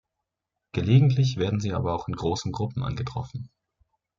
[0.71, 3.51] Gelegentlich werden sie aber auch in großen Gruppen angetroffen.